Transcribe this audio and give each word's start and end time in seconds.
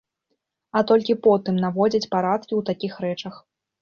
А 0.79 0.83
толькі 0.93 1.17
потым 1.27 1.61
наводзіць 1.65 2.09
парадкі 2.17 2.51
ў 2.59 2.61
такіх 2.71 2.93
рэчах. 3.07 3.35